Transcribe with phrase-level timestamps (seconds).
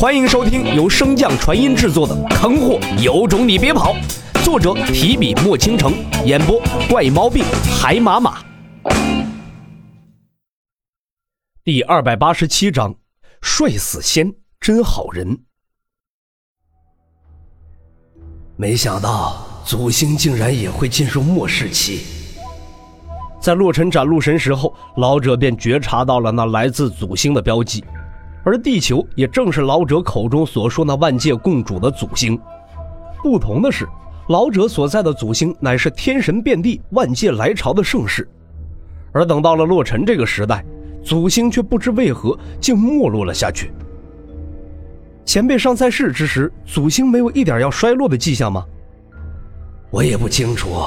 [0.00, 3.92] 欢迎收听由升降传音制作的《坑货有种你别跑》，
[4.42, 5.92] 作者提笔墨倾城，
[6.24, 6.58] 演播
[6.88, 7.44] 怪毛病
[7.78, 8.42] 海马马。
[11.62, 12.94] 第二百八十七章，
[13.42, 15.38] 帅死仙真好人。
[18.56, 22.06] 没想到祖星竟然也会进入末世期。
[23.38, 27.84] 在洛尘斩戮神石后，老者便觉察到了那来自祖星的标记。
[28.42, 32.40] 而地球也正是老者口中所说那万界共主的祖星，
[33.22, 33.86] 不同的是，
[34.28, 38.28] 老者所在的祖星乃是天神遍地、万界来朝的盛世，
[39.12, 40.64] 而等到了洛尘这个时代，
[41.04, 43.70] 祖星却不知为何竟没落了下去。
[45.26, 48.64] 前辈尚在世之时，祖星没有一点要衰落的迹象吗？
[49.90, 50.86] 我也不清楚。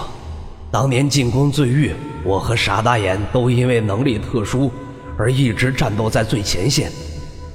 [0.71, 1.91] 当年进攻罪域，
[2.23, 4.71] 我和傻大眼都因为能力特殊
[5.17, 6.91] 而一直战斗在最前线。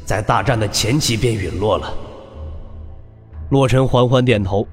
[0.09, 1.93] 在大战的前期便陨落了。
[3.51, 4.67] 洛尘缓缓点头，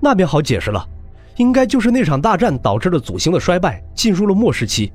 [0.00, 0.82] 那便好解释了，
[1.36, 4.90] 应该就是那场大战导致了祖星的衰败，进入了末世期。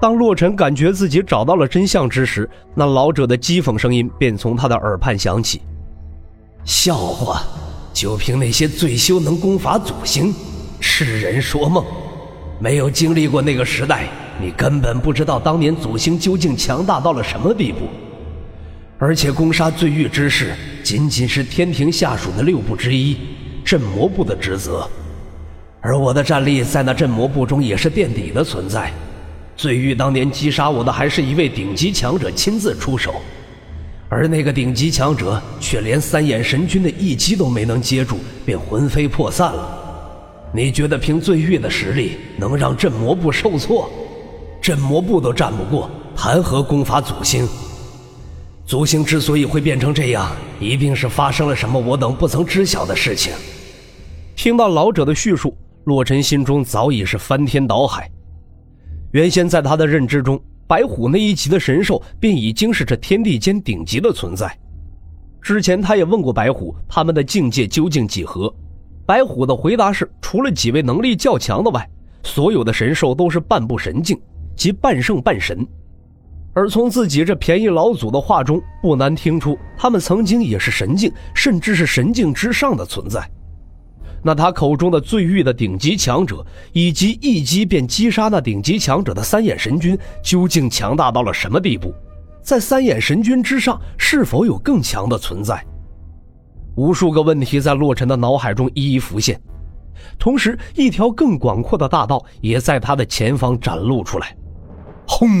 [0.00, 5.62] 当洛尘感觉自己找到了真相之时，那老者的讥讽声音便从他的耳畔响起
[6.66, 7.40] ：“笑话，
[7.92, 10.34] 就凭那些罪修能攻伐祖星，
[10.80, 11.84] 痴人说梦，
[12.58, 14.08] 没有经历过那个时代。”
[14.40, 17.88] 你根本不知道当年祖星究竟强大到了什么地步，
[18.98, 23.16] 而且攻杀罪狱之事仅仅是天庭下属的六部之一
[23.64, 24.86] 镇魔部的职责，
[25.80, 28.92] 而我的战力在那镇魔部中也是垫底的存在。
[29.56, 33.14] 罪狱当年击杀我的还是一位顶级强者亲自出手，
[34.10, 39.82] 而那个顶级强者却连三眼神君的一击都没能接住，便魂飞魄散了。
[40.52, 43.90] 你觉得凭罪狱的实力能让镇魔部受挫？
[44.66, 47.46] 镇魔部都战不过，谈何攻伐祖星？
[48.66, 50.28] 祖星之所以会变成这样，
[50.58, 53.32] 一定是发生了什么我等不曾知晓的事情。
[54.34, 58.10] 听到老者的叙述，洛尘心中早已是翻天倒海。
[59.12, 64.52] 原先在他的认知中，白虎那一级的神兽便已经是这天地间顶级的存在。
[65.40, 68.52] 之前他也问过白虎，他们的境界究竟几何？
[69.06, 71.88] 白虎的回答是，除了几位能力较强的外，
[72.24, 74.20] 所有的神兽都是半步神境。
[74.56, 75.66] 即半圣半神，
[76.54, 83.30] 而从自己这便宜老祖的话中，不难听出他们曾经也是神境，甚至是神境之上的存在。
[84.22, 91.94] 那他口中的最欲的顶级强者，以及一击便击杀那顶级强者的三眼神君，究竟强大到了什么地步？
[92.42, 95.64] 在三眼神君之上，是否有更强的存在？
[96.74, 99.40] 无数个问题在洛尘的脑海中一一浮现，
[100.18, 104.36] 同时，一条更广阔的大道也在他的前方展露出来。
[105.06, 105.40] 轰！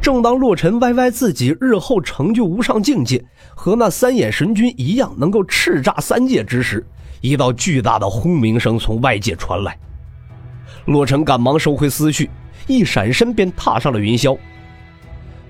[0.00, 3.22] 正当洛尘歪歪自己日后成就无上境界，
[3.54, 6.86] 和那三眼神君一样能够叱咤三界之时，
[7.20, 9.76] 一道巨大的轰鸣声从外界传来。
[10.86, 12.30] 洛尘赶忙收回思绪，
[12.66, 14.38] 一闪身便踏上了云霄。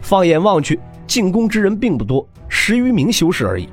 [0.01, 3.69] 放眼望去，进攻之人并不多，十余名修士而已。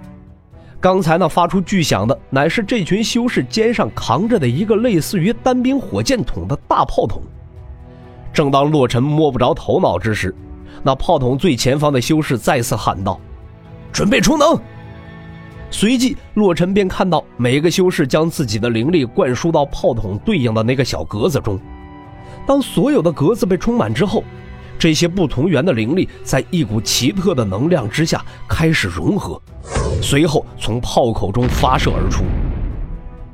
[0.80, 7.24] 刚才那发出巨响的，乃是这群修士肩上扛着的一个类似于单兵火箭筒的大炮筒。
[8.36, 10.36] 正当洛尘摸不着头脑之时，
[10.84, 13.18] 那炮筒最前方的修士再次喊道
[13.94, 14.60] ：“准备充能！”
[15.72, 21.58] 随即，洛尘便看到每个修士将自己的灵力灌输到炮筒对应的那个小格子中。
[22.46, 24.22] 当所有的格子被充满之后，
[24.78, 29.42] 这些不同源的灵力在一股奇特的能量之下开始融合，
[30.02, 32.26] 随后从炮口中发射而出。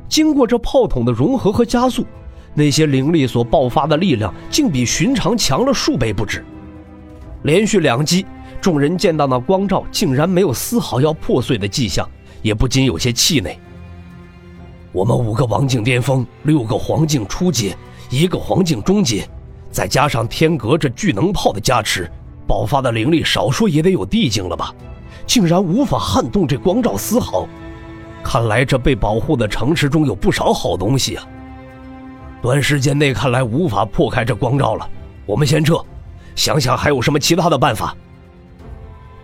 [0.07, 2.05] 经过这炮筒的融合和加速。
[2.53, 6.43] 那些灵力所爆发的力量，竟比寻常强了数倍不止。
[7.43, 8.25] 连续两击，
[8.59, 12.07] 众人见到那光照竟然没有丝毫要破碎的迹象，
[12.41, 13.57] 也不禁有些气馁。
[14.91, 17.75] 我们五个王境巅峰，六个黄境初阶，
[18.09, 19.27] 一个黄境中阶，
[19.71, 22.11] 再加上天阁这巨能炮的加持，
[22.45, 24.73] 爆发的灵力少说也得有地境了吧？
[25.25, 27.47] 竟然无法撼动这光照丝毫，
[28.21, 31.25] 看来这被保护的城池中有不少好东西啊！
[32.41, 34.89] 短时间内看来无法破开这光照了，
[35.25, 35.79] 我们先撤，
[36.35, 37.95] 想想还有什么其他的办法。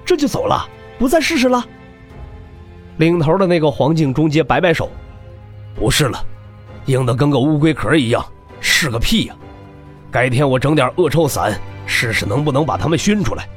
[0.05, 0.67] 这就走了，
[0.99, 1.65] 不再试试了。
[2.97, 4.89] 领头的那个黄境中阶摆摆手，
[5.75, 6.23] 不是了，
[6.85, 8.23] 硬的跟个乌龟壳一样，
[8.59, 9.35] 是个屁呀！
[10.09, 13.47] 改天我整点恶臭散，试试能不能把他们熏出来。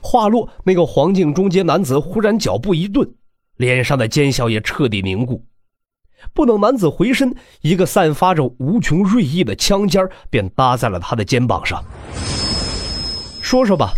[0.00, 3.08] 话落，那个黄境中阶男子忽然脚步一顿，
[3.56, 5.44] 脸上的奸笑也彻底凝固。
[6.32, 11.82] 不等男子回身，一个散发着无穷锐意的枪尖便搭在了他的肩膀上。
[13.40, 13.92] 说说吧，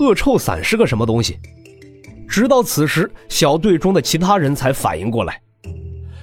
[0.00, 1.38] 恶臭伞是个什么东西。
[2.28, 5.40] 直到此时，小队中的其他人才反应过来，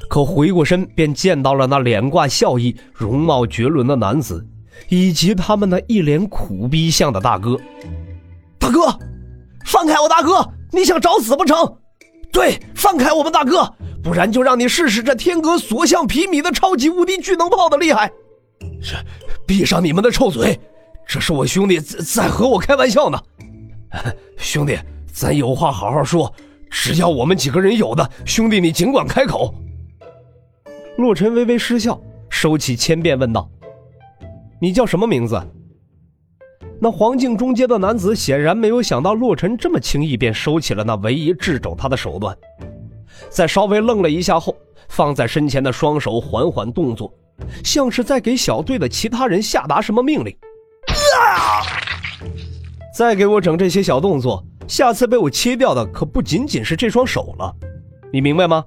[0.08, 4.46] 可回过身便见到了那脸挂笑意、容貌绝伦的男子，
[4.90, 7.58] 以及他们那一脸苦逼相的大哥。
[8.60, 8.88] 大哥，
[9.66, 10.08] 放开我！
[10.10, 11.78] 大哥，你想找死不成？
[12.32, 13.72] 对，放开我们大哥，
[14.06, 18.12] 不然就让你试试这天阁所向披靡的超级无敌巨能炮的厉害。
[18.80, 18.96] 是，
[19.48, 20.60] 闭上你们的臭嘴，
[21.08, 23.20] 这是我兄弟在在和我开玩笑呢，
[24.38, 24.78] 兄弟。
[25.12, 26.32] 咱有话好好说，
[26.70, 29.56] 只要我们几个人有的，兄弟你尽管开口。
[30.98, 32.00] 洛尘微微失笑，
[32.30, 33.50] 收起千变问道
[34.62, 35.42] ：“你叫什么名字？”
[36.80, 42.38] 那黄境中阶的男子显然没有想到洛尘这么轻易便收起了那唯一制肘他的手段，
[43.30, 44.56] 在稍微愣了一下后，
[44.90, 47.14] 放在身前的双手缓缓动作，
[47.64, 50.36] 像是在给小队的其他人下达什么命令。
[50.88, 51.62] 啊！
[52.96, 54.44] 再给我整这些小动作！
[54.68, 57.54] 下次被我切掉的可不仅仅是这双手了，
[58.12, 58.64] 你明白吗？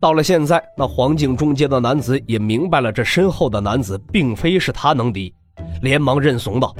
[0.00, 5.32] 到了现在，那黄境中间的男子也明白了，这身后的男子并非是他能敌，
[5.82, 6.74] 连忙认怂道：“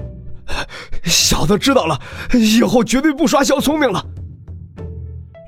[1.05, 2.01] 小的知道了，
[2.33, 4.05] 以后绝对不耍小聪明了。”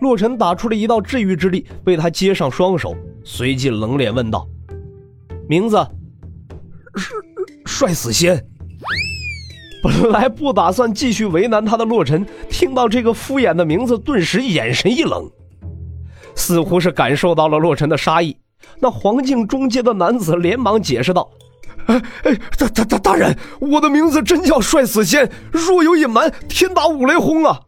[0.05, 4.47] 洛尘打出了一道治愈之力，被他接上双手，随即冷脸问道
[5.49, 5.79] ：“名字？
[7.65, 8.45] 帅死仙。”
[9.83, 15.27] 本来不打算继续为难他的洛尘，听到这个敷衍的名字，顿时眼神一冷，
[16.35, 18.37] 似乎是感受到了洛尘的杀意。
[18.81, 21.31] 那黄境中阶的男子连忙解释道
[21.87, 27.59] ：“哎哎，大大大大人，我的名字真叫帅死仙，若有隐瞒，天打五雷轰啊！”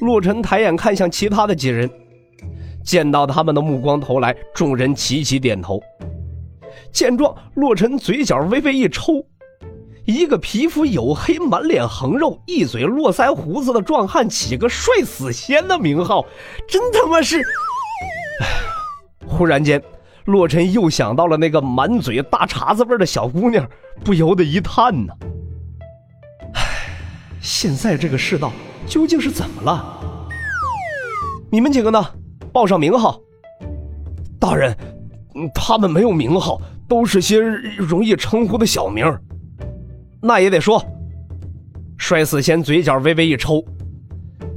[0.00, 1.90] 洛尘抬眼看向其他的几人，
[2.84, 5.80] 见到他们的目光投来，众人齐齐点头。
[6.92, 9.24] 见状，洛尘嘴角微微一抽。
[10.04, 16.26] 一个皮肤黝黑、满脸横肉、一嘴络腮胡子的壮汉，起个“帅死仙”的名号，
[16.66, 17.40] 真他妈是……
[19.24, 19.80] 忽然间，
[20.24, 23.64] 洛尘又想到了那个满嘴大碴子味的小姑娘，
[24.02, 25.14] 不由得一叹呢。
[26.54, 26.62] 唉，
[27.40, 28.52] 现在这个世道
[28.86, 30.00] 究竟是怎么了？
[31.50, 32.04] 你们几个呢？
[32.52, 33.18] 报上名号。
[34.38, 34.76] 大人，
[35.54, 39.06] 他们没有名号，都是些容易称呼的小名。
[40.20, 40.84] 那也得说，
[41.96, 43.64] 摔死仙嘴角微微一抽，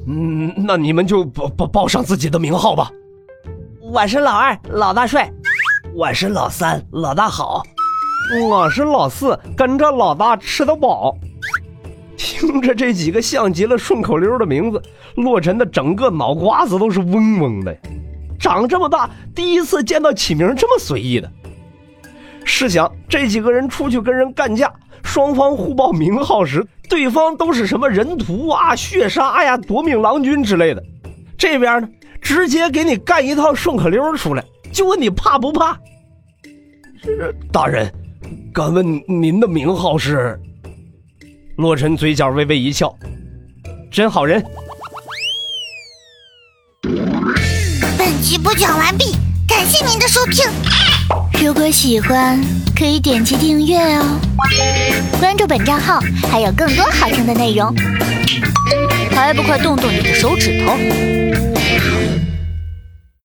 [0.08, 2.92] 嗯，那你们就报报报上自己的名号吧。
[3.82, 5.30] 我是老二，老大帅；
[5.94, 7.62] 我是老三，老大好；
[8.50, 11.16] 我是老四，跟着老大吃得饱。
[12.26, 14.82] 听着这几个像极了顺口溜的名字，
[15.16, 17.78] 洛尘的整个脑瓜子都是嗡嗡的。
[18.40, 21.32] 长这么大，第一次见到起名这么随意的。
[22.44, 24.74] 试想，这几个人出去跟人干架。
[25.04, 30.84] 双方互报名号时，对方都是什么人屠啊、血杀呀、夺命郎君之类的，
[31.38, 31.88] 这边呢，
[32.20, 35.78] 直接给你干一套顺口溜出来，就问你怕不怕？
[37.52, 37.94] 大人，
[38.52, 40.40] 敢问您的名号是？
[41.58, 42.94] 洛尘嘴角微微一笑，
[43.90, 44.44] 真好人。
[47.98, 49.14] 本集播讲完毕，
[49.48, 50.46] 感谢您的收听。
[51.42, 52.44] 如果喜欢，
[52.78, 54.20] 可以点击订阅哦，
[55.18, 57.74] 关注本账号还有更多好听的内容，
[59.12, 60.74] 还不快动动你的手指头！